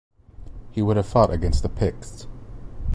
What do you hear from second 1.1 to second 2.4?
against the picts.